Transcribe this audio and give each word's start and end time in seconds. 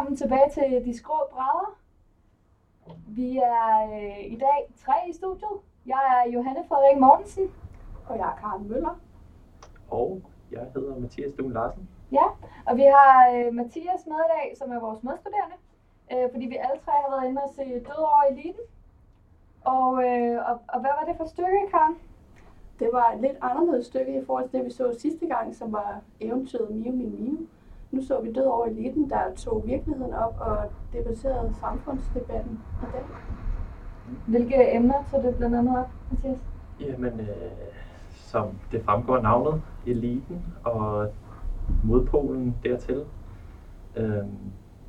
velkommen 0.00 0.16
tilbage 0.16 0.50
til 0.50 0.84
De 0.84 0.98
Skrå 0.98 1.14
Brædder. 1.30 1.78
Vi 3.08 3.36
er 3.36 3.70
øh, 3.96 4.32
i 4.34 4.36
dag 4.36 4.60
tre 4.84 4.94
i 5.10 5.12
studiet. 5.12 5.56
Jeg 5.86 6.02
er 6.16 6.30
Johanne 6.30 6.64
Frederik 6.68 6.98
Mortensen. 6.98 7.52
Og 8.08 8.18
jeg 8.18 8.28
er 8.32 8.36
Karen 8.40 8.68
Møller. 8.68 9.00
Og 9.90 10.22
jeg 10.52 10.66
hedder 10.74 10.98
Mathias 10.98 11.32
Dun 11.38 11.52
Larsen. 11.52 11.88
Ja, 12.12 12.26
og 12.66 12.76
vi 12.76 12.82
har 12.82 13.12
øh, 13.34 13.54
Mathias 13.54 14.06
med 14.06 14.20
i 14.26 14.30
dag, 14.36 14.56
som 14.58 14.72
er 14.72 14.80
vores 14.80 15.02
medstuderende. 15.02 15.56
Øh, 16.12 16.30
fordi 16.32 16.46
vi 16.46 16.56
alle 16.56 16.78
tre 16.84 16.92
har 17.04 17.10
været 17.14 17.28
inde 17.28 17.42
og 17.42 17.50
se 17.56 17.64
Død 17.64 18.02
over 18.10 18.22
eliten. 18.30 18.66
Og, 19.64 20.04
øh, 20.06 20.36
og, 20.48 20.54
og 20.68 20.80
hvad 20.80 20.92
var 20.98 21.04
det 21.08 21.16
for 21.16 21.24
et 21.24 21.30
stykke, 21.30 21.60
Karen? 21.70 21.96
Det 22.78 22.88
var 22.92 23.12
et 23.12 23.20
lidt 23.20 23.38
anderledes 23.40 23.86
stykke 23.86 24.20
i 24.20 24.24
forhold 24.24 24.48
til 24.48 24.58
det, 24.58 24.66
vi 24.66 24.70
så 24.70 24.96
sidste 24.98 25.26
gang, 25.26 25.56
som 25.56 25.72
var 25.72 26.00
eventyret 26.20 26.70
Mio 26.70 26.92
Min 26.92 27.12
Mio. 27.24 27.46
Nu 27.90 28.02
så 28.02 28.20
vi 28.20 28.32
Død 28.32 28.44
over 28.44 28.66
eliten, 28.66 29.10
der 29.10 29.34
tog 29.36 29.62
virkeligheden 29.66 30.14
op 30.14 30.34
og 30.40 30.56
debatterede 30.92 31.54
samfundsdebatten 31.60 32.60
i 32.82 32.86
dag. 32.92 33.04
Hvilke 34.26 34.74
emner 34.74 34.94
tog 35.10 35.22
det 35.22 35.34
blandt 35.36 35.56
andet 35.56 35.78
op, 35.78 35.88
Mathias? 36.10 36.38
Jamen, 36.80 37.20
øh, 37.20 37.26
som 38.10 38.48
det 38.72 38.82
fremgår 38.84 39.20
navnet, 39.20 39.62
eliten 39.86 40.42
og 40.64 41.08
modpolen 41.84 42.56
dertil. 42.64 43.04
Øh, 43.96 44.24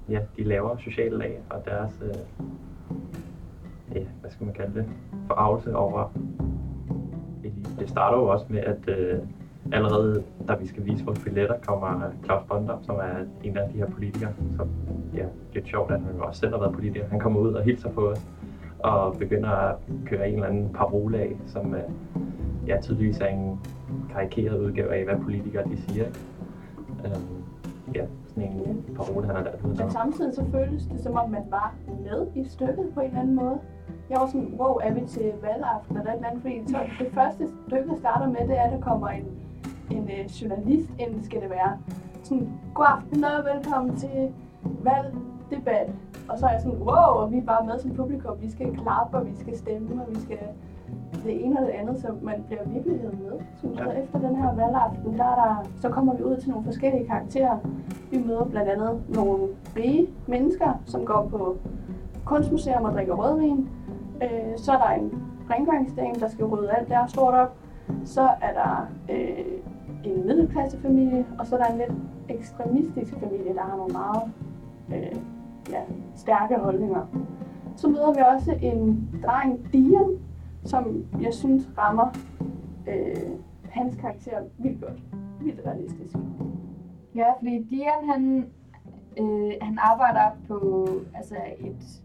ja, 0.09 0.19
de 0.37 0.43
lavere 0.43 0.79
sociale 0.79 1.17
lag 1.17 1.41
og 1.49 1.65
deres, 1.65 2.01
øh, 2.01 2.15
ja, 3.95 4.03
hvad 4.21 4.31
skal 4.31 4.45
man 4.45 4.55
kalde 4.55 4.73
det, 4.79 4.89
forarvelse 5.27 5.75
over 5.75 6.11
eliten. 7.43 7.75
Det 7.79 7.89
starter 7.89 8.17
jo 8.17 8.25
også 8.25 8.45
med, 8.49 8.59
at 8.59 8.89
øh, 8.89 9.19
allerede 9.73 10.23
da 10.47 10.55
vi 10.55 10.67
skal 10.67 10.85
vise 10.85 11.05
vores 11.05 11.19
billetter, 11.19 11.55
kommer 11.67 12.11
Claus 12.23 12.43
Bondam, 12.47 12.83
som 12.83 12.95
er 12.95 13.25
en 13.43 13.57
af 13.57 13.69
de 13.69 13.77
her 13.77 13.85
politikere, 13.85 14.31
som 14.57 14.69
ja, 15.15 15.25
lidt 15.53 15.67
sjovt, 15.67 15.91
at 15.91 15.99
han 15.99 16.19
også 16.19 16.39
selv 16.39 16.51
har 16.51 16.59
været 16.59 16.73
politiker. 16.73 17.07
Han 17.09 17.19
kommer 17.19 17.39
ud 17.39 17.53
og 17.53 17.63
hilser 17.63 17.89
på 17.89 18.09
os 18.09 18.25
og 18.83 19.17
begynder 19.17 19.49
at 19.49 19.75
køre 20.05 20.29
en 20.29 20.33
eller 20.33 20.47
anden 20.47 20.69
parole 20.73 21.19
af, 21.19 21.37
som 21.47 21.75
øh, 21.75 21.81
ja, 22.67 22.81
tydeligvis 22.81 23.19
er 23.19 23.27
en 23.27 23.59
karikeret 24.13 24.59
udgave 24.59 24.95
af, 24.95 25.03
hvad 25.03 25.15
politikere 25.23 25.63
de 25.63 25.81
siger. 25.81 26.05
Øhm, 27.05 27.43
ja, 27.95 28.05
sådan 28.27 28.43
en 28.43 28.85
parole, 28.95 29.25
han 29.27 29.35
har 29.35 29.43
lært 29.43 29.61
ud 29.63 29.75
Men 29.75 29.91
samtidig 29.91 30.35
så 30.35 30.45
føltes 30.51 30.83
det, 30.85 30.99
som 30.99 31.13
om 31.15 31.29
man 31.29 31.43
var 31.49 31.75
med 32.03 32.27
i 32.35 32.43
stykket 32.49 32.91
på 32.93 32.99
en 32.99 33.07
eller 33.07 33.19
anden 33.19 33.35
måde. 33.35 33.59
Jeg 34.09 34.19
var 34.19 34.27
sådan, 34.27 34.53
wow, 34.59 34.75
er 34.83 34.93
vi 34.93 35.01
til 35.07 35.31
valgaften 35.41 35.97
eller 35.97 36.11
et 36.11 36.15
eller 36.15 36.27
andet, 36.27 36.41
fordi 36.41 36.63
så 36.67 36.77
det 36.99 37.07
første 37.13 37.47
stykke 37.67 37.95
starter 37.97 38.27
med, 38.27 38.47
det 38.47 38.57
er, 38.57 38.61
at 38.61 38.71
der 38.71 38.81
kommer 38.81 39.07
en, 39.07 39.25
en 39.91 40.03
uh, 40.03 40.41
journalist 40.41 40.89
ind, 40.99 41.23
skal 41.23 41.41
det 41.41 41.49
være. 41.49 41.77
Sådan, 42.23 42.49
god 42.73 42.85
aften 42.87 43.23
og 43.23 43.45
velkommen 43.53 43.95
til 43.95 44.33
valgdebat. 44.63 45.89
Og 46.29 46.39
så 46.39 46.45
er 46.45 46.51
jeg 46.51 46.61
sådan, 46.61 46.79
wow, 46.79 47.11
og 47.21 47.31
vi 47.31 47.37
er 47.37 47.45
bare 47.45 47.65
med 47.65 47.79
som 47.79 47.91
publikum. 47.91 48.35
Vi 48.41 48.51
skal 48.51 48.77
klappe, 48.77 49.17
og 49.17 49.25
vi 49.25 49.35
skal 49.35 49.57
stemme, 49.57 50.01
og 50.03 50.15
vi 50.15 50.19
skal 50.19 50.39
det 51.23 51.45
ene 51.45 51.59
og 51.59 51.65
det 51.65 51.71
andet, 51.71 52.01
så 52.01 52.07
man 52.21 52.43
bliver 52.47 52.61
virkeligheden 52.65 53.19
med. 53.23 53.39
Synes 53.59 53.79
jeg. 53.79 53.87
Ja. 53.87 54.01
Efter 54.01 54.19
den 54.19 54.35
her 54.35 54.55
valgaften, 54.55 55.17
der 55.17 55.23
er 55.23 55.35
der, 55.35 55.69
så 55.81 55.89
kommer 55.89 56.13
vi 56.15 56.23
ud 56.23 56.37
til 56.37 56.49
nogle 56.49 56.65
forskellige 56.65 57.07
karakterer. 57.07 57.57
Vi 58.11 58.23
møder 58.27 58.45
blandt 58.45 58.69
andet 58.69 59.01
nogle 59.09 59.47
rige 59.75 60.07
mennesker, 60.27 60.81
som 60.85 61.05
går 61.05 61.27
på 61.27 61.57
kunstmuseum 62.25 62.83
og 62.83 62.93
drikker 62.93 63.13
rødvin. 63.13 63.69
Øh, 64.23 64.57
så 64.57 64.71
er 64.71 64.77
der 64.77 64.89
en 64.89 65.23
rengøringsdame, 65.49 66.13
der 66.19 66.27
skal 66.27 66.45
rydde 66.45 66.71
alt 66.71 66.89
der 66.89 67.05
stort 67.07 67.33
op. 67.33 67.55
Så 68.05 68.21
er 68.21 68.53
der 68.53 68.87
øh, 69.09 69.60
en 70.03 70.27
middelklassefamilie, 70.27 71.25
og 71.39 71.47
så 71.47 71.57
er 71.57 71.63
der 71.63 71.71
en 71.71 71.77
lidt 71.77 71.93
ekstremistisk 72.29 73.13
familie, 73.19 73.53
der 73.53 73.61
har 73.61 73.77
nogle 73.77 73.93
meget 73.93 74.31
øh, 74.89 75.21
ja, 75.69 75.81
stærke 76.15 76.57
holdninger. 76.57 77.07
Så 77.75 77.89
møder 77.89 78.13
vi 78.13 78.19
også 78.35 78.57
en 78.61 79.09
dreng, 79.25 79.73
Dian, 79.73 80.19
som 80.63 81.05
jeg 81.21 81.33
synes 81.33 81.69
rammer 81.77 82.15
øh, 82.87 83.31
hans 83.69 83.95
karakter 83.95 84.37
vildt 84.57 84.81
godt. 84.81 85.01
Vildt 85.41 85.61
realistisk. 85.65 86.15
Ja, 87.15 87.25
fordi 87.39 87.63
Dian, 87.69 88.09
han, 88.13 88.45
øh, 89.17 89.51
han 89.61 89.77
arbejder 89.81 90.37
på 90.47 90.87
altså 91.15 91.35
et, 91.59 92.01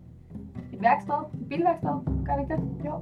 et 0.72 0.82
værksted, 0.82 1.14
et 1.40 1.48
bilværksted, 1.48 1.90
gør 2.26 2.32
det 2.32 2.42
ikke 2.42 2.54
det? 2.54 2.86
Jo. 2.86 2.94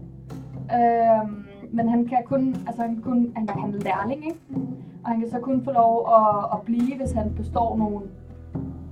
Øhm, 0.76 1.44
men 1.72 1.88
han 1.88 2.06
kan 2.06 2.18
kun, 2.24 2.54
altså 2.66 2.82
han, 2.82 3.00
kun, 3.02 3.32
han 3.36 3.48
er, 3.48 3.52
han 3.52 3.74
er 3.74 3.78
lærling, 3.78 4.26
ikke? 4.26 4.40
Og 5.04 5.10
han 5.10 5.20
kan 5.20 5.30
så 5.30 5.38
kun 5.38 5.64
få 5.64 5.70
lov 5.70 6.08
at, 6.16 6.44
at 6.52 6.60
blive, 6.64 6.96
hvis 6.96 7.12
han 7.12 7.34
består 7.36 7.76
nogle 7.76 8.00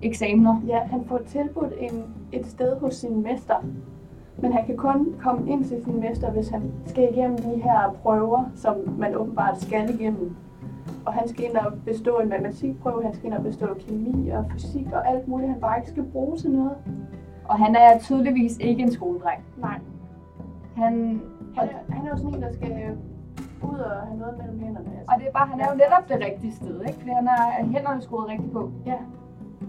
eksamener. 0.02 0.60
Ja, 0.66 0.78
han 0.78 1.04
får 1.04 1.18
tilbudt 1.26 1.72
en, 1.78 2.04
et 2.32 2.46
sted 2.46 2.80
hos 2.80 2.94
sin 2.94 3.22
mester. 3.22 3.54
Men 4.38 4.52
han 4.52 4.66
kan 4.66 4.76
kun 4.76 5.14
komme 5.22 5.50
ind 5.50 5.64
til 5.64 5.84
sin 5.84 6.00
mester, 6.00 6.30
hvis 6.30 6.48
han 6.48 6.72
skal 6.86 7.08
igennem 7.12 7.38
de 7.38 7.62
her 7.62 7.96
prøver, 8.02 8.44
som 8.54 8.76
man 8.98 9.16
åbenbart 9.16 9.60
skal 9.60 9.94
igennem. 9.94 10.36
Og 11.06 11.12
han 11.12 11.28
skal 11.28 11.44
ind 11.44 11.56
og 11.56 11.72
bestå 11.84 12.18
en 12.18 12.28
matematikprøve, 12.28 13.02
han 13.02 13.14
skal 13.14 13.26
ind 13.26 13.34
og 13.34 13.42
bestå 13.42 13.66
kemi 13.88 14.28
og 14.28 14.44
fysik 14.52 14.86
og 14.92 15.08
alt 15.08 15.28
muligt, 15.28 15.50
han 15.50 15.60
bare 15.60 15.78
ikke 15.78 15.90
skal 15.90 16.02
bruge 16.02 16.36
til 16.36 16.50
noget. 16.50 16.76
Og 17.44 17.58
han 17.58 17.76
er 17.76 17.98
tydeligvis 17.98 18.58
ikke 18.58 18.82
en 18.82 18.92
skoledreng. 18.92 19.44
Nej, 19.58 19.78
Han, 20.76 21.20
han 21.56 21.68
er, 21.68 21.94
han 21.94 22.06
er 22.06 22.10
jo 22.10 22.16
sådan 22.16 22.34
en, 22.34 22.42
der 22.42 22.52
skal 22.52 22.96
ud 23.64 23.78
og 23.78 23.90
have 24.06 24.18
noget 24.18 24.34
mellem 24.38 24.58
hænderne. 24.58 24.88
Altså. 24.98 25.04
og 25.08 25.14
det 25.18 25.26
er 25.28 25.32
bare, 25.32 25.46
han 25.46 25.60
er 25.60 25.66
jo 25.70 25.76
netop 25.84 26.04
det 26.08 26.18
rigtige 26.28 26.52
sted, 26.52 26.80
ikke? 26.88 26.98
Fordi 26.98 27.10
han 27.10 27.26
har 27.26 27.42
hænderne 27.74 28.00
skruet 28.02 28.28
rigtigt 28.28 28.52
på. 28.52 28.70
Ja, 28.86 28.98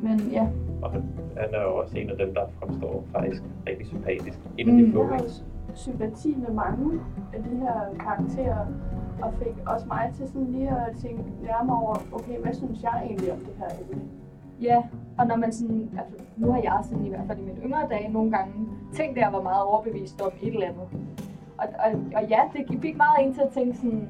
Men 0.01 0.19
ja, 0.19 0.47
Og 0.81 0.91
han, 0.91 1.01
han 1.37 1.49
er 1.53 1.61
jo 1.67 1.71
også 1.81 1.97
en 1.97 2.09
af 2.09 2.17
dem, 2.17 2.33
der 2.33 2.41
fremstår 2.59 3.03
faktisk 3.11 3.43
rigtig 3.67 3.87
sympatisk. 3.87 4.39
En 4.57 4.67
af 4.69 4.73
Mm. 4.73 4.79
de 4.79 4.85
jeg 4.85 4.93
få, 4.93 5.03
har 5.03 5.23
sympati 5.75 6.35
med 6.35 6.53
mange 6.63 6.99
af 7.33 7.43
de 7.43 7.49
her 7.63 7.77
karakterer, 7.99 8.65
og 9.21 9.33
fik 9.33 9.55
også 9.67 9.87
mig 9.87 10.11
til 10.15 10.27
sådan 10.27 10.47
lige 10.47 10.69
at 10.69 10.95
tænke 11.01 11.23
nærmere 11.43 11.77
over, 11.77 11.95
okay, 12.11 12.39
hvad 12.41 12.53
synes 12.53 12.83
jeg 12.83 13.01
egentlig 13.05 13.31
om 13.31 13.37
det 13.37 13.53
her 13.59 13.67
emne? 13.81 14.01
Ja, 14.61 14.83
og 15.17 15.27
når 15.27 15.35
man 15.35 15.51
sådan, 15.51 15.89
altså, 15.99 16.15
nu 16.37 16.51
har 16.51 16.61
jeg 16.63 16.79
sådan 16.83 17.05
i 17.05 17.09
hvert 17.09 17.27
fald 17.27 17.39
i 17.39 17.41
mine 17.41 17.59
yngre 17.65 17.87
dage 17.89 18.11
nogle 18.13 18.31
gange 18.31 18.53
tænkt, 18.93 19.17
at 19.17 19.23
jeg 19.23 19.33
var 19.33 19.41
meget 19.41 19.63
overbevist 19.63 20.21
om 20.21 20.31
et 20.41 20.53
eller 20.53 20.67
andet. 20.67 20.87
Og, 21.57 21.67
og, 21.85 21.91
og 22.15 22.29
ja, 22.29 22.41
det 22.53 22.81
fik 22.81 22.97
meget 22.97 23.25
en 23.25 23.33
til 23.33 23.41
at 23.41 23.51
tænke 23.51 23.77
sådan, 23.77 24.09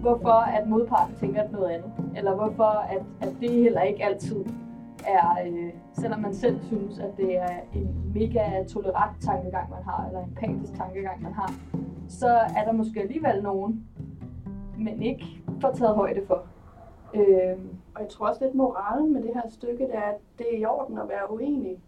hvorfor 0.00 0.40
at 0.58 0.68
modparten 0.68 1.14
tænker 1.16 1.48
noget 1.50 1.70
andet. 1.70 1.92
Eller 2.16 2.34
hvorfor 2.34 2.64
at, 2.64 3.02
at 3.20 3.36
det 3.40 3.50
heller 3.50 3.82
ikke 3.82 4.04
altid 4.04 4.44
er, 5.06 5.36
øh, 5.46 5.72
selvom 5.92 6.20
man 6.20 6.34
selv 6.34 6.60
synes, 6.62 6.98
at 6.98 7.16
det 7.16 7.36
er 7.38 7.56
en 7.74 8.12
mega 8.14 8.64
tolerant 8.64 9.22
tankegang, 9.22 9.70
man 9.70 9.82
har, 9.82 10.06
eller 10.06 10.20
en 10.20 10.28
empatisk 10.28 10.74
tankegang, 10.74 11.22
man 11.22 11.32
har, 11.32 11.52
så 12.08 12.28
er 12.28 12.64
der 12.64 12.72
måske 12.72 13.00
alligevel 13.00 13.42
nogen, 13.42 13.86
men 14.78 15.02
ikke 15.02 15.42
får 15.60 15.70
taget 15.70 15.94
højde 15.94 16.20
for. 16.26 16.42
Øh, 17.14 17.56
Og 17.94 18.00
jeg 18.00 18.08
tror 18.08 18.28
også 18.28 18.44
lidt 18.44 18.54
moralen 18.54 19.12
med 19.12 19.22
det 19.22 19.30
her 19.34 19.48
stykke, 19.48 19.84
det 19.84 19.94
er, 19.96 20.00
at 20.00 20.18
det 20.38 20.46
er 20.52 20.58
i 20.58 20.64
orden 20.64 20.98
at 20.98 21.08
være 21.08 21.32
uenig. 21.32 21.78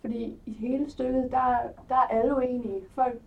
Fordi 0.00 0.38
i 0.46 0.52
hele 0.52 0.90
stykket, 0.90 1.28
der, 1.30 1.56
der 1.88 1.94
er 1.94 2.06
alle 2.10 2.36
uenige. 2.36 2.80
Folk 2.94 3.20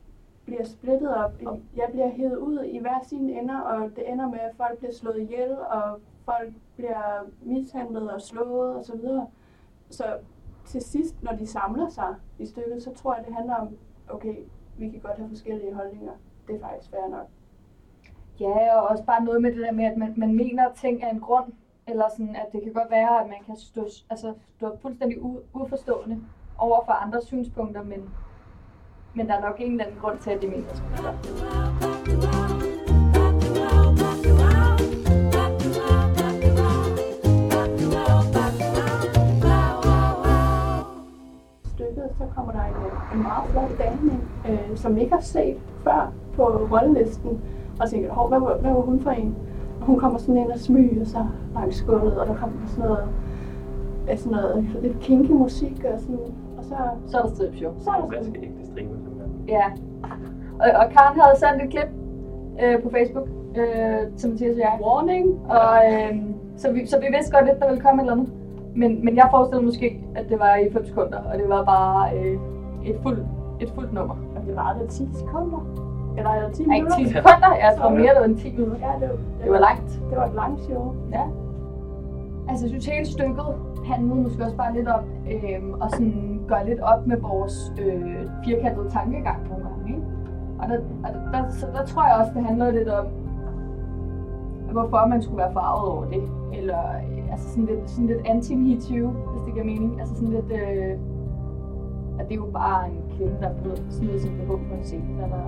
bliver 0.45 0.63
splittet 0.63 1.15
op. 1.15 1.31
Jeg 1.75 1.87
bliver 1.91 2.09
hævet 2.09 2.37
ud 2.37 2.63
i 2.63 2.79
hver 2.79 2.99
sine 3.03 3.39
ender, 3.39 3.59
og 3.59 3.95
det 3.95 4.11
ender 4.11 4.29
med, 4.29 4.39
at 4.39 4.55
folk 4.57 4.77
bliver 4.77 4.93
slået 4.93 5.19
ihjel, 5.19 5.51
og 5.51 5.99
folk 6.25 6.53
bliver 6.75 7.29
mishandlet 7.41 8.11
og 8.11 8.21
slået 8.21 8.75
osv. 8.75 8.85
Så, 8.85 8.97
videre. 8.97 9.27
så 9.89 10.17
til 10.65 10.81
sidst, 10.81 11.23
når 11.23 11.31
de 11.31 11.47
samler 11.47 11.89
sig 11.89 12.15
i 12.39 12.45
stykket, 12.45 12.83
så 12.83 12.93
tror 12.93 13.15
jeg, 13.15 13.25
det 13.25 13.35
handler 13.35 13.55
om, 13.55 13.77
okay, 14.09 14.35
vi 14.78 14.90
kan 14.90 14.99
godt 14.99 15.17
have 15.17 15.29
forskellige 15.29 15.73
holdninger. 15.73 16.13
Det 16.47 16.55
er 16.55 16.59
faktisk 16.59 16.89
fair 16.89 17.09
nok. 17.09 17.28
Ja, 18.39 18.75
og 18.75 18.87
også 18.87 19.03
bare 19.03 19.23
noget 19.23 19.41
med 19.41 19.51
det 19.51 19.59
der 19.59 19.72
med, 19.72 19.85
at 19.85 19.97
man, 19.97 20.13
man 20.17 20.35
mener, 20.35 20.69
at 20.69 20.75
ting 20.75 21.03
er 21.03 21.09
en 21.09 21.19
grund. 21.19 21.53
Eller 21.87 22.05
sådan, 22.09 22.35
at 22.35 22.47
det 22.51 22.63
kan 22.63 22.73
godt 22.73 22.91
være, 22.91 23.23
at 23.23 23.28
man 23.28 23.43
kan 23.46 23.55
stå, 23.55 23.87
altså, 24.09 24.34
stå 24.57 24.78
fuldstændig 24.81 25.22
u, 25.22 25.39
uforstående 25.53 26.22
over 26.57 26.85
for 26.85 26.91
andres 26.91 27.23
synspunkter, 27.23 27.84
men, 27.84 28.09
men 29.15 29.27
der 29.27 29.33
er 29.33 29.41
nok 29.41 29.55
en 29.59 29.71
eller 29.71 29.83
anden 29.83 29.99
grund 30.01 30.17
til, 30.19 30.29
at 30.29 30.41
de 30.41 30.47
mener 30.47 30.63
sådan. 30.73 31.05
her. 31.05 32.23
stykket, 41.73 42.09
så 42.17 42.23
kommer 42.35 42.51
der 42.51 42.59
en, 42.63 43.17
en 43.17 43.23
meget 43.23 43.49
flot 43.49 43.71
dame, 43.79 44.11
ind, 44.11 44.21
øh, 44.49 44.77
som 44.77 44.97
ikke 44.97 45.13
har 45.13 45.21
set 45.21 45.57
før 45.83 46.11
på 46.35 46.43
rollelisten, 46.43 47.41
og 47.81 47.89
tænker, 47.89 48.13
Hov, 48.13 48.27
hvad, 48.27 48.39
var- 48.39 48.57
hvad 48.57 48.71
var 48.73 48.81
hun 48.81 48.99
for 48.99 49.11
en? 49.11 49.35
Og 49.79 49.85
hun 49.85 49.99
kommer 49.99 50.19
sådan 50.19 50.37
ind 50.37 50.51
og 50.51 50.59
smyger 50.59 51.05
sig 51.05 51.27
langs 51.53 51.81
gulvet, 51.81 52.17
og 52.19 52.27
der 52.27 52.35
kommer 52.35 52.55
sådan 52.67 52.83
noget, 52.89 53.07
sådan 54.19 54.31
noget 54.31 54.65
lidt 54.81 54.99
kinky 54.99 55.31
musik, 55.31 55.83
og, 55.93 55.99
sådan, 55.99 56.19
så, 56.78 57.11
Så 57.11 57.17
er 57.17 57.22
der 57.22 57.29
stripshow. 57.35 57.72
så 57.79 57.90
er 57.90 57.93
der 58.02 58.08
Ganske 58.08 58.25
sådan, 58.25 58.43
ægte 58.43 58.66
simpelthen. 58.66 59.46
Ja. 59.47 59.66
Og, 60.64 60.67
og 60.81 60.85
Karen 60.93 61.20
havde 61.22 61.35
sendt 61.43 61.64
et 61.64 61.70
klip 61.70 61.90
øh, 62.64 62.84
på 62.84 62.90
Facebook 62.90 63.28
øh, 63.59 64.02
til 64.17 64.29
Mathias 64.29 64.55
og 64.55 64.59
jeg. 64.59 64.79
warning, 64.85 65.25
Og, 65.49 65.75
øh, 65.93 66.16
så, 66.58 66.72
vi, 66.72 66.85
så 66.85 66.99
vi 66.99 67.08
vidste 67.16 67.31
godt 67.35 67.46
lidt, 67.46 67.59
der 67.59 67.67
ville 67.70 67.81
komme 67.81 68.02
et 68.02 68.05
eller 68.05 68.14
andet. 68.17 68.29
men, 68.75 69.05
men 69.05 69.16
jeg 69.16 69.28
forestiller 69.31 69.64
måske, 69.64 70.03
at 70.16 70.25
det 70.29 70.40
var 70.40 70.55
i 70.55 70.72
5 70.73 70.85
sekunder, 70.85 71.17
og 71.31 71.34
det 71.40 71.49
var 71.49 71.64
bare 71.64 72.17
øh, 72.17 72.37
et 72.90 72.97
fuldt 73.03 73.23
et 73.59 73.70
fuldt 73.75 73.93
nummer. 73.93 74.16
Og 74.35 74.41
det 74.47 74.55
var 74.55 74.78
det 74.81 74.90
10 74.90 75.08
sekunder. 75.14 75.61
Eller 76.17 76.29
er 76.29 76.47
det 76.47 76.55
10 76.55 76.64
Nej, 76.64 76.78
minutter? 76.78 76.97
10 76.97 77.08
sekunder. 77.08 77.52
Jeg 77.66 77.72
tror 77.78 77.90
mere, 77.90 78.14
det 78.14 78.20
var 78.20 78.25
en 78.25 78.35
10 78.37 78.52
minutter. 78.52 78.78
Ja, 78.87 78.93
det, 79.02 79.09
var, 79.09 79.17
Det 79.43 79.52
var 79.52 79.59
langt. 79.59 79.90
Det 80.09 80.17
var 80.17 80.25
et 80.25 80.35
langt 80.35 80.61
show. 80.64 80.93
Ja. 81.11 81.23
Altså, 82.49 82.66
jeg 82.66 82.69
synes 82.69 82.85
hele 82.85 83.05
stykket 83.05 83.45
handlede 83.85 84.16
måske 84.16 84.43
også 84.43 84.57
bare 84.57 84.73
lidt 84.73 84.87
om 84.87 85.03
øh, 85.31 85.84
at 85.84 85.91
sådan 85.91 86.41
gøre 86.47 86.66
lidt 86.66 86.79
op 86.79 87.07
med 87.07 87.17
vores 87.17 87.73
øh, 87.81 88.29
firkantede 88.45 88.90
tankegang 88.90 89.49
nogle 89.49 89.63
gange, 89.63 89.90
ikke? 89.90 90.01
Og 90.59 90.69
der, 90.69 90.78
og 90.78 91.13
der, 91.13 91.31
der, 91.31 91.49
så 91.49 91.67
der 91.73 91.85
tror 91.85 92.05
jeg 92.07 92.16
også, 92.19 92.31
det 92.35 92.43
handler 92.45 92.72
lidt 92.72 92.90
om, 92.90 93.05
hvorfor 94.72 95.07
man 95.07 95.22
skulle 95.22 95.37
være 95.37 95.53
farvet 95.53 95.91
over 95.91 96.05
det. 96.05 96.23
Eller 96.53 96.79
øh, 96.95 97.31
altså 97.31 97.49
sådan 97.49 97.66
lidt, 97.66 97.90
sådan 97.90 98.07
lidt 98.07 98.19
anti-MeToo, 98.19 99.07
hvis 99.31 99.41
det 99.46 99.53
giver 99.53 99.66
mening. 99.66 99.99
Altså 99.99 100.16
sådan 100.16 100.29
lidt, 100.29 100.51
øh, 100.51 100.93
at 102.19 102.25
det 102.28 102.31
er 102.31 102.41
jo 102.46 102.49
bare 102.53 102.89
en 102.89 103.01
kvinde, 103.17 103.35
der 103.41 103.47
er 103.47 103.61
blevet 103.61 103.84
smidt 103.89 104.22
sin 104.22 104.37
behov 104.37 104.57
på 104.57 104.73
en 104.75 104.84
scene, 104.84 105.23
eller 105.23 105.43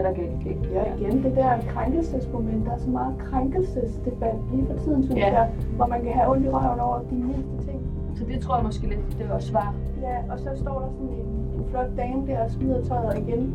hvad 0.00 0.10
der 0.10 0.16
galt 0.20 0.46
ikke. 0.46 0.68
Ja, 0.74 0.82
igen, 0.98 1.22
det 1.22 1.36
der 1.36 1.50
krænkelsesmoment, 1.74 2.66
der 2.66 2.72
er 2.72 2.78
så 2.78 2.90
meget 2.90 3.14
krænkelsesdebat 3.18 4.34
lige 4.52 4.66
for 4.66 4.78
tiden, 4.84 5.02
synes 5.02 5.18
Ja. 5.20 5.32
jeg, 5.38 5.48
hvor 5.76 5.86
man 5.86 6.02
kan 6.02 6.12
have 6.12 6.30
ondt 6.32 6.46
i 6.46 6.48
røven 6.48 6.80
over 6.80 6.98
de 7.10 7.14
mindste 7.14 7.56
ting. 7.66 7.80
Så 8.16 8.24
det 8.24 8.40
tror 8.40 8.56
jeg 8.56 8.64
måske 8.64 8.86
lidt, 8.88 9.18
det 9.18 9.26
var 9.30 9.38
svar. 9.38 9.74
Ja, 10.02 10.16
og 10.32 10.38
så 10.38 10.48
står 10.62 10.76
der 10.80 10.88
sådan 10.96 11.08
en, 11.08 11.26
en 11.58 11.64
flot 11.70 11.90
dame 11.96 12.26
der 12.26 12.44
og 12.44 12.50
smider 12.50 12.80
tøjet 12.84 13.18
igen. 13.18 13.54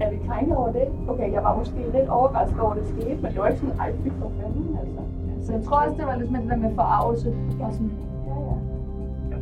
Er 0.00 0.10
vi 0.10 0.16
krænket 0.28 0.56
over 0.56 0.72
det? 0.72 0.88
Okay, 1.08 1.32
jeg 1.32 1.42
var 1.44 1.56
måske 1.58 1.76
lidt 1.96 2.08
overrasket 2.08 2.60
over, 2.60 2.70
at 2.72 2.78
det 2.78 2.88
skete, 2.88 3.18
men 3.22 3.32
det 3.32 3.38
var 3.40 3.46
ikke 3.48 3.60
sådan, 3.60 3.78
ej, 3.78 3.92
fy 3.92 4.08
for 4.20 4.30
fanden, 4.40 4.78
altså. 4.82 5.00
Så 5.46 5.52
jeg 5.52 5.62
tror 5.62 5.76
også, 5.76 5.94
det 5.98 6.06
var 6.06 6.16
lidt 6.16 6.30
med 6.32 6.40
det 6.40 6.50
der 6.50 6.56
med 6.56 6.74
forarvelse. 6.74 7.28
Og 7.60 7.72
sådan, 7.72 7.90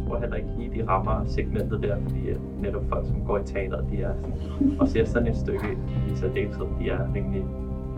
tror 0.06 0.19
heller 0.19 0.37
ikke 0.37 0.49
lige, 0.58 0.82
de 0.82 0.88
rammer 0.88 1.25
segmentet 1.25 1.82
der, 1.82 1.97
fordi 2.03 2.29
at 2.29 2.37
netop 2.61 2.82
folk, 2.88 3.06
som 3.06 3.25
går 3.26 3.38
i 3.38 3.44
teateret, 3.44 3.85
de 3.91 4.03
er 4.03 4.12
sådan, 4.14 4.81
og 4.81 4.88
ser 4.88 5.05
sådan 5.05 5.29
et 5.29 5.37
stykke 5.37 5.67
i 6.12 6.14
særdeleshed, 6.17 6.67
de 6.81 6.91
er 6.91 7.14
rimelig, 7.14 7.44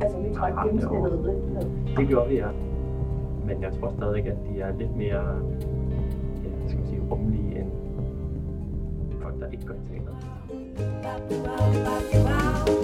Altså, 0.02 0.19
vi 0.19 0.28
over. 0.38 1.08
gennemsnittet 1.08 1.20
ned. 1.55 1.96
det 1.96 2.08
gjorde 2.08 2.28
vi, 2.28 2.34
ja. 2.37 2.46
Men 3.46 3.62
jeg 3.62 3.72
tror 3.72 3.90
stadig, 3.96 4.26
at 4.26 4.37
de 4.55 4.60
er 4.60 4.72
lidt 4.78 4.96
mere, 4.96 5.25
ja, 6.44 6.49
hvad 6.58 6.69
skal 6.69 6.78
man 6.78 6.88
sige, 6.88 7.00
rummelige 7.10 7.58
end 7.58 7.70
folk, 9.22 9.40
der 9.40 9.46
ikke 9.46 9.66
går 9.66 9.75
i 9.75 9.78
teateret. 9.88 10.16
Mest 10.50 11.05
af 11.05 12.31
alt 12.34 12.69
følte 12.69 12.77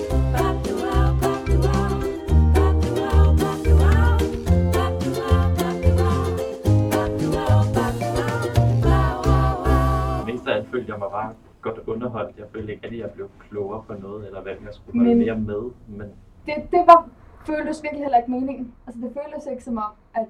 jeg 10.95 10.99
mig 11.05 11.11
bare 11.11 11.35
godt 11.63 11.79
underholdt. 11.93 12.39
Jeg 12.39 12.47
følte 12.53 12.73
ikke, 12.73 12.87
at 12.87 12.99
jeg 12.99 13.11
blev 13.11 13.31
klogere 13.49 13.83
på 13.87 13.95
noget, 13.95 14.27
eller 14.27 14.43
hvad 14.43 14.53
jeg 14.65 14.75
skulle 14.75 14.99
holde 14.99 15.15
Men- 15.15 15.19
mere 15.27 15.39
med. 15.51 15.63
Men 15.89 16.09
det, 16.47 16.55
det 16.71 16.83
var, 16.91 17.09
føltes 17.47 17.83
virkelig 17.83 18.03
heller 18.05 18.19
ikke 18.19 18.31
meningen. 18.31 18.75
Altså 18.87 19.01
det 19.03 19.11
føltes 19.23 19.47
ikke 19.53 19.65
som 19.65 19.77
om, 19.79 19.93
at... 20.15 20.29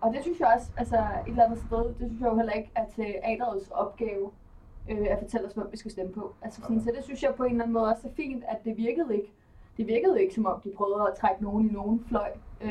Og 0.00 0.12
det 0.14 0.22
synes 0.22 0.40
jeg 0.40 0.48
også, 0.56 0.70
altså 0.76 0.96
et 0.96 1.30
eller 1.30 1.44
andet 1.44 1.58
sted, 1.66 1.84
det 1.98 2.06
synes 2.08 2.20
jeg 2.20 2.28
jo 2.30 2.36
heller 2.36 2.52
ikke 2.52 2.70
er 2.74 2.84
teaterets 2.96 3.70
opgave 3.70 4.30
øh, 4.90 5.06
at 5.10 5.18
fortælle 5.18 5.46
os, 5.46 5.52
hvem 5.52 5.66
vi 5.70 5.76
skal 5.76 5.90
stemme 5.90 6.12
på. 6.12 6.34
Altså 6.42 6.60
sådan, 6.62 6.80
så 6.80 6.90
det 6.96 7.04
synes 7.04 7.22
jeg 7.22 7.34
på 7.36 7.44
en 7.44 7.50
eller 7.50 7.62
anden 7.64 7.72
måde 7.74 7.88
også 7.88 8.08
er 8.08 8.12
fint, 8.16 8.44
at 8.48 8.56
det 8.64 8.76
virkede 8.76 9.16
ikke. 9.16 9.32
Det 9.76 9.86
virkede 9.86 10.22
ikke 10.22 10.34
som 10.34 10.46
om, 10.46 10.60
de 10.60 10.72
prøvede 10.76 11.08
at 11.08 11.14
trække 11.20 11.42
nogen 11.42 11.70
i 11.70 11.72
nogen 11.72 12.04
fløj. 12.08 12.28
Øh, 12.62 12.70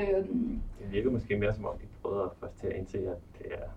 det 0.80 0.92
virkede 0.92 1.14
måske 1.14 1.36
mere 1.38 1.54
som 1.54 1.66
om, 1.66 1.78
de 1.78 1.86
prøvede 2.02 2.24
at 2.24 2.30
først 2.40 2.60
til 2.60 2.68
at 2.68 2.76
indse, 2.76 2.98
at 2.98 3.18
det 3.38 3.46
er 3.54 3.68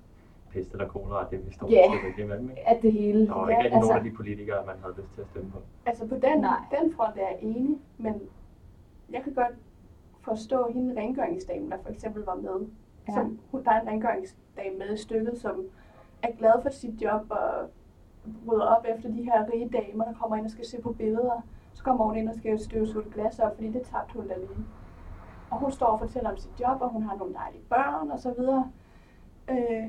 pest 0.55 0.73
eller 0.73 0.89
kolera, 0.89 1.27
det 1.31 1.47
vi 1.47 1.53
står 1.53 1.69
Ja. 1.71 1.83
til 1.91 2.23
at 2.23 2.25
imellem. 2.25 2.51
Ikke? 2.51 2.69
at 2.69 2.83
det 2.83 2.93
hele... 2.93 3.29
Var 3.29 3.35
Ja, 3.35 3.49
ikke 3.49 3.63
rigtig 3.65 3.73
altså- 3.77 3.91
nogen 3.93 4.07
af 4.07 4.11
de 4.11 4.17
politikere, 4.17 4.67
man 4.67 4.77
havde 4.83 4.95
lyst 5.01 5.15
til 5.15 5.21
at 5.21 5.27
stemme 5.29 5.51
på. 5.51 5.59
Altså 5.87 6.07
på 6.07 6.15
den, 6.15 6.39
Nej. 6.41 6.59
den 6.81 6.93
front 6.93 7.17
er 7.17 7.21
jeg 7.21 7.39
enig, 7.41 7.79
men 7.99 8.15
jeg 9.11 9.23
kan 9.23 9.35
godt 9.35 9.55
forstå 10.21 10.69
hende 10.75 11.01
rengøringsdamen, 11.01 11.71
der 11.71 11.77
for 11.83 11.91
eksempel 11.91 12.23
var 12.25 12.35
med. 12.35 12.67
Ja. 13.09 13.13
Som, 13.15 13.39
hun, 13.51 13.65
der 13.65 13.71
er 13.71 13.81
en 13.81 13.89
rengøringsdame 13.89 14.79
med 14.79 14.95
i 14.95 14.97
stykket, 14.97 15.39
som 15.41 15.65
er 16.23 16.33
glad 16.39 16.63
for 16.63 16.71
sit 16.71 17.03
job 17.03 17.23
og 17.31 17.71
rydder 18.49 18.67
op 18.67 18.85
efter 18.97 19.09
de 19.13 19.23
her 19.25 19.45
rige 19.53 19.69
damer, 19.69 20.05
der 20.05 20.13
kommer 20.15 20.37
ind 20.37 20.45
og 20.45 20.51
skal 20.51 20.67
se 20.67 20.81
på 20.83 20.93
billeder. 20.93 21.41
Så 21.73 21.85
kommer 21.85 22.05
hun 22.05 22.17
ind 22.17 22.29
og 22.29 22.35
skal 22.35 22.59
støvsuge 22.59 23.05
et 23.07 23.15
glas 23.15 23.39
op, 23.39 23.55
fordi 23.55 23.69
det 23.73 23.83
tabte 23.83 24.15
hun 24.15 24.29
da 24.29 24.35
lige. 24.37 24.65
Og 25.51 25.59
hun 25.59 25.71
står 25.73 25.87
og 25.87 25.99
fortæller 25.99 26.31
om 26.31 26.37
sit 26.37 26.61
job, 26.61 26.81
og 26.81 26.89
hun 26.89 27.03
har 27.03 27.17
nogle 27.17 27.35
dejlige 27.35 27.63
børn 27.69 28.11
og 28.11 28.19
så 28.19 28.35
videre. 28.39 28.71
Øh, 29.51 29.89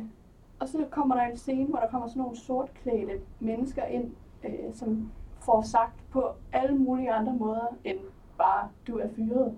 og 0.60 0.68
så 0.68 0.86
kommer 0.92 1.16
der 1.16 1.22
en 1.24 1.38
scene, 1.38 1.70
hvor 1.70 1.80
der 1.80 1.88
kommer 1.88 2.08
sådan 2.08 2.22
nogle 2.22 2.38
sortklædte 2.38 3.20
mennesker 3.40 3.84
ind, 3.86 4.12
øh, 4.44 4.74
som 4.74 5.12
får 5.42 5.62
sagt 5.62 6.04
på 6.12 6.24
alle 6.54 6.78
mulige 6.78 7.12
andre 7.12 7.34
måder, 7.34 7.68
end 7.84 7.98
bare, 8.38 8.68
du 8.88 8.98
er 8.98 9.08
fyret. 9.16 9.54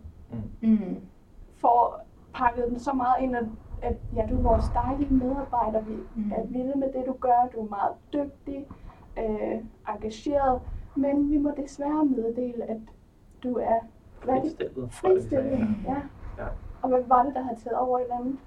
Mm. 0.61 0.95
Får 1.55 1.99
pakket 2.33 2.65
den 2.69 2.79
så 2.79 2.93
meget 2.93 3.23
ind, 3.23 3.35
at, 3.35 3.45
at 3.81 3.95
ja, 4.15 4.25
du 4.29 4.37
er 4.37 4.41
vores 4.41 4.65
dejlige 4.73 5.13
medarbejder, 5.13 5.81
vi 5.81 5.93
Mm. 6.15 6.31
er 6.31 6.43
vilde 6.45 6.73
med 6.79 6.93
det, 6.93 7.03
du 7.07 7.13
gør, 7.19 7.49
du 7.55 7.59
er 7.61 7.69
meget 7.69 7.93
dygtig, 8.13 8.65
øh, 9.19 9.63
engageret, 9.89 10.61
men 10.95 11.31
vi 11.31 11.37
må 11.37 11.51
desværre 11.57 12.05
meddele, 12.05 12.63
at 12.63 12.77
du 13.43 13.53
er. 13.57 13.79
Fritstillet, 14.91 15.59
ja. 15.85 15.95
Ja. 16.37 16.47
Og 16.81 16.89
hvad 16.89 17.03
var 17.07 17.23
det, 17.23 17.35
der 17.35 17.41
havde 17.41 17.59
taget 17.59 17.77
over 17.77 17.99
i 17.99 18.03
landet? 18.09 18.37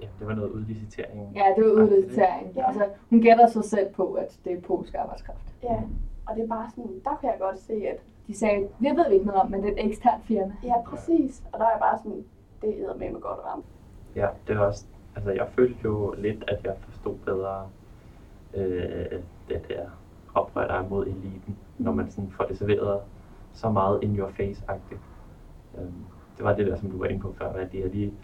Ja, 0.00 0.06
det 0.18 0.26
var 0.26 0.34
noget 0.34 0.50
udlicitering. 0.50 1.32
Ja, 1.34 1.44
det 1.56 1.64
var 1.64 1.82
udlicitering. 1.82 2.52
Ja. 2.56 2.66
Altså, 2.66 2.84
hun 3.10 3.20
gætter 3.20 3.46
sig 3.46 3.64
selv 3.64 3.88
på, 3.94 4.12
at 4.12 4.38
det 4.44 4.52
er 4.52 4.60
polsk 4.60 4.94
arbejdskraft. 4.94 5.54
Ja, 5.62 5.82
og 6.26 6.36
det 6.36 6.44
er 6.44 6.48
bare 6.48 6.70
sådan, 6.70 7.00
der 7.04 7.16
kan 7.20 7.30
jeg 7.30 7.38
godt 7.40 7.58
se, 7.58 7.72
at 7.72 7.96
De 8.26 8.38
sagde, 8.38 8.60
det 8.80 8.96
ved 8.96 9.08
vi 9.08 9.14
ikke 9.14 9.26
noget 9.26 9.42
om, 9.42 9.50
men 9.50 9.62
det 9.62 9.68
er 9.68 9.72
et 9.72 9.86
eksternt 9.86 10.24
firma. 10.24 10.52
ja, 10.64 10.74
præcis. 10.86 11.42
Og 11.52 11.58
der 11.58 11.64
er 11.64 11.70
jeg 11.70 11.80
bare 11.80 11.98
sådan, 11.98 12.24
det 12.62 12.70
er 12.80 12.94
med 12.94 13.10
med 13.12 13.20
godt 13.20 13.38
ramt. 13.46 13.64
Ja, 14.16 14.28
det 14.46 14.58
var 14.58 14.66
også, 14.66 14.84
altså 15.16 15.30
jeg 15.30 15.48
følte 15.48 15.78
jo 15.84 16.14
lidt, 16.18 16.44
at 16.48 16.64
jeg 16.64 16.74
forstod 16.78 17.14
bedre 17.24 17.68
øh, 18.54 19.20
det 19.48 19.68
der 19.68 19.86
oprør, 20.34 20.66
der 20.66 20.74
er 20.74 20.88
mod 20.88 21.06
eliten, 21.06 21.56
når 21.78 21.92
man 21.92 22.10
sådan 22.10 22.30
får 22.30 22.44
det 22.44 22.58
serveret 22.58 23.00
så 23.52 23.70
meget 23.70 24.02
in 24.02 24.16
your 24.18 24.28
face-agtigt. 24.28 25.00
Øhm, 25.78 25.92
det 26.36 26.44
var 26.44 26.54
det 26.56 26.66
der, 26.66 26.76
som 26.76 26.90
du 26.90 26.98
var 26.98 27.06
inde 27.06 27.20
på 27.20 27.32
før, 27.38 27.52
at 27.52 27.72
de 27.72 27.80
har 27.82 27.88
lige 27.88 28.14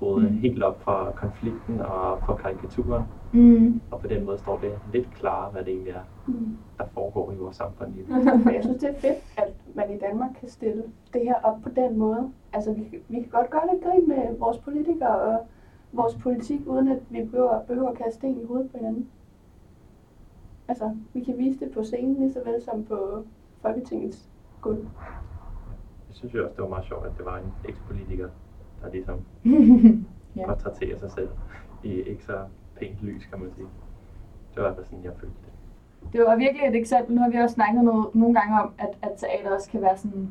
skruet 0.00 0.32
Mm. 0.32 0.38
helt 0.38 0.62
op 0.62 0.82
for 0.82 1.12
konflikten 1.16 1.80
og 1.80 2.18
for 2.26 2.34
karikaturen, 2.34 3.02
Mm. 3.32 3.80
og 3.90 4.00
på 4.00 4.06
den 4.06 4.24
måde 4.24 4.38
står 4.38 4.58
det 4.58 4.72
lidt 4.92 5.14
klarere, 5.14 5.50
hvad 5.52 5.64
det 5.64 5.72
egentlig 5.72 5.92
er, 5.92 6.00
Mm. 6.26 6.58
der 6.78 6.84
foregår 6.94 7.32
i 7.32 7.36
vores 7.36 7.56
samfund 7.56 7.94
jeg 8.56 8.62
synes, 8.64 8.78
det 8.80 8.90
er 8.90 9.00
fedt, 9.00 9.18
at 9.38 9.52
man 9.74 9.90
i 9.94 9.98
Danmark 9.98 10.30
kan 10.40 10.48
stille 10.48 10.82
det 11.12 11.20
her 11.24 11.34
op 11.42 11.60
på 11.62 11.68
den 11.76 11.98
måde. 11.98 12.32
Altså, 12.52 12.72
vi, 12.72 12.84
kan- 12.84 13.00
vi 13.08 13.20
kan 13.20 13.28
godt 13.30 13.50
gøre 13.50 13.62
lidt 13.72 13.84
grin 13.84 14.08
med 14.08 14.38
vores 14.38 14.58
politikere 14.58 15.20
og 15.20 15.46
vores 15.92 16.14
politik, 16.14 16.60
uden 16.66 16.88
at 16.88 16.98
vi 17.10 17.24
behøver, 17.24 17.62
behøver 17.62 17.88
at 17.90 17.96
kaste 17.98 18.12
sten 18.18 18.40
i 18.40 18.44
hovedet 18.44 18.70
på 18.70 18.76
hinanden. 18.76 19.08
Altså, 20.68 20.96
vi 21.14 21.20
kan 21.24 21.38
vise 21.38 21.60
det 21.64 21.70
på 21.74 21.82
scenen 21.82 22.14
lige 22.14 22.32
så 22.32 22.40
vel 22.44 22.62
som 22.62 22.84
på 22.84 23.24
Folketingets 23.62 24.28
gulv. 24.60 24.78
Jeg 26.08 26.14
synes 26.16 26.34
jo 26.34 26.44
også, 26.44 26.54
det 26.56 26.62
var 26.62 26.68
meget 26.68 26.84
sjovt, 26.84 27.06
at 27.06 27.12
det 27.18 27.26
var 27.26 27.36
en 27.38 27.52
ekspolitiker, 27.64 28.28
der 28.82 28.90
ligesom 28.90 29.18
Ja. 30.36 30.46
portrætterer 30.46 30.98
sig 30.98 31.10
selv 31.10 31.28
i 31.84 31.92
ikke 32.02 32.24
så 32.24 32.38
pænt 32.78 32.96
lys, 33.02 33.26
kan 33.26 33.40
man 33.40 33.50
sige. 33.54 33.66
Det 34.54 34.56
var 34.56 34.62
i 34.62 34.66
hvert 34.66 34.74
fald 34.76 34.86
sådan, 34.86 35.04
jeg 35.04 35.12
følte 35.20 35.36
det. 35.44 35.52
Det 36.12 36.20
var 36.20 36.36
virkelig 36.36 36.66
et 36.68 36.76
eksempel. 36.76 37.14
Nu 37.14 37.22
har 37.22 37.30
vi 37.30 37.36
også 37.36 37.54
snakket 37.54 37.84
noget, 37.84 38.14
nogle 38.14 38.34
gange 38.34 38.60
om, 38.62 38.72
at, 38.78 38.88
at 39.02 39.10
teater 39.16 39.54
også 39.54 39.70
kan 39.70 39.82
være 39.82 39.96
sådan... 39.96 40.28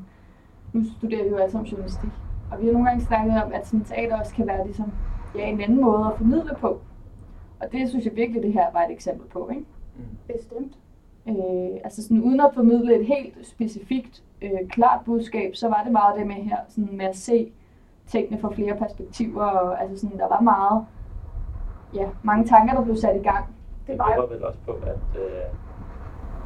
Nu 0.74 0.84
studerer 0.98 1.24
vi 1.24 1.30
jo 1.30 1.36
alle 1.38 1.52
sammen 1.52 1.70
journalistik. 1.72 2.10
Og 2.52 2.62
vi 2.62 2.66
har 2.66 2.74
nogle 2.74 2.88
gange 2.90 3.06
snakket 3.06 3.44
om, 3.44 3.54
at 3.54 3.68
sådan, 3.68 3.86
teater 3.86 4.20
også 4.20 4.36
kan 4.36 4.48
være 4.48 4.66
ligesom, 4.66 4.92
ja, 5.36 5.48
en 5.50 5.62
anden 5.62 5.82
måde 5.82 6.06
at 6.06 6.18
formidle 6.18 6.56
på. 6.60 6.82
Og 7.60 7.72
det 7.72 7.90
synes 7.90 8.06
jeg 8.06 8.16
virkelig, 8.16 8.44
det 8.44 8.54
her 8.54 8.72
var 8.74 8.82
et 8.82 8.92
eksempel 8.92 9.28
på. 9.28 9.50
Ikke? 9.50 9.66
Bestemt. 10.28 10.78
Øh, 11.28 11.80
altså 11.84 12.04
sådan, 12.04 12.24
uden 12.24 12.40
at 12.40 12.52
formidle 12.54 13.00
et 13.00 13.06
helt 13.06 13.48
specifikt, 13.48 14.24
øh, 14.42 14.68
klart 14.70 15.02
budskab, 15.06 15.56
så 15.56 15.68
var 15.70 15.82
det 15.84 15.92
meget 15.92 16.20
det 16.20 16.28
med 16.28 16.36
her, 16.36 16.58
sådan 16.68 16.98
med 16.98 17.06
at 17.06 17.16
se 17.16 17.52
tingene 18.12 18.42
fra 18.42 18.50
flere 18.56 18.76
perspektiver. 18.76 19.44
Og, 19.46 19.82
altså 19.82 20.00
sådan, 20.02 20.18
der 20.18 20.28
var 20.30 20.40
meget, 20.42 20.86
ja, 21.94 22.06
mange 22.24 22.46
tanker, 22.46 22.74
der 22.76 22.84
blev 22.84 22.96
sat 22.96 23.16
i 23.16 23.24
gang. 23.24 23.46
Det 23.88 23.94
Jeg 23.94 23.98
var 24.00 24.14
jo 24.16 24.28
vel 24.32 24.44
også 24.44 24.60
på, 24.66 24.72
at, 24.72 25.20
øh, 25.22 25.46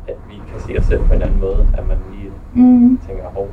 at 0.07 0.15
vi 0.29 0.33
kan 0.51 0.59
se 0.59 0.77
os 0.77 0.85
selv 0.85 1.03
på 1.07 1.13
en 1.13 1.21
anden 1.21 1.39
måde, 1.39 1.67
at 1.77 1.87
man 1.87 1.97
lige 2.11 2.31
Mm. 2.55 2.97
tænker, 3.07 3.29
hov, 3.29 3.47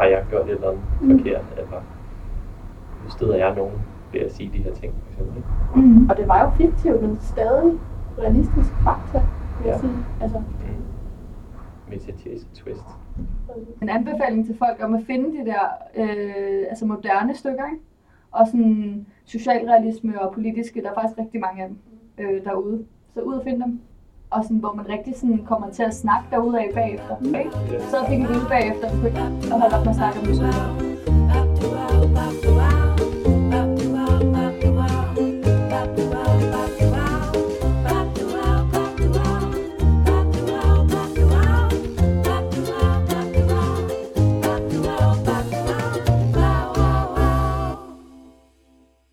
har 0.00 0.04
jeg 0.06 0.24
gjort 0.30 0.44
et 0.46 0.50
eller 0.50 0.68
andet 0.68 0.82
Mm. 1.00 1.18
forkert, 1.18 1.44
eller 1.56 1.80
nu 3.04 3.10
støder 3.10 3.36
jeg 3.36 3.54
nogen 3.54 3.78
ved 4.12 4.20
at 4.20 4.32
sige 4.32 4.50
de 4.54 4.58
her 4.62 4.74
ting, 4.74 4.94
for 5.04 5.10
eksempel. 5.12 5.42
Mm. 5.74 6.10
Og 6.10 6.16
det 6.16 6.28
var 6.28 6.42
jo 6.44 6.50
fiktivt, 6.50 7.02
men 7.02 7.18
stadig 7.20 7.72
realistisk 8.18 8.70
fakta, 8.84 9.18
vil 9.58 9.66
jeg 9.66 9.74
Ja. 9.74 9.78
sige. 9.78 9.92
Til 11.98 12.14
chase 12.18 12.46
twist. 12.54 12.80
en 13.82 13.88
anbefaling 13.88 14.46
til 14.46 14.58
folk 14.58 14.82
om 14.82 14.94
at 14.94 15.02
finde 15.06 15.38
de 15.38 15.46
der 15.46 15.60
øh, 15.96 16.66
altså 16.68 16.86
moderne 16.86 17.34
stykker, 17.34 17.64
ikke? 17.72 17.84
Og 18.30 18.46
sådan 18.46 19.06
socialrealisme 19.24 20.20
og 20.22 20.34
politiske, 20.34 20.82
der 20.82 20.90
er 20.90 20.94
faktisk 20.94 21.18
rigtig 21.18 21.40
mange 21.40 21.62
af 21.62 21.68
dem. 21.68 21.78
øh, 22.18 22.44
derude. 22.44 22.84
Så 23.14 23.20
ud 23.20 23.34
og 23.34 23.44
finde 23.44 23.64
dem. 23.64 23.80
Og 24.30 24.44
sådan, 24.44 24.56
hvor 24.56 24.72
man 24.74 24.88
rigtig 24.88 25.16
sådan 25.16 25.44
kommer 25.46 25.70
til 25.70 25.82
at 25.82 25.94
snakke 25.94 26.26
derude 26.30 26.60
af 26.60 26.70
bagefter. 26.74 27.16
Ikke? 27.38 27.50
Så 27.90 28.04
fik 28.08 28.18
en 28.18 28.26
øl 28.26 28.48
bagefter, 28.48 28.88
og 29.52 29.60
holde 29.60 29.76
op 29.76 29.84
med 29.84 29.90
at 29.90 29.96
snakke 29.96 30.20
om 30.20 30.26
musik. 30.28 30.52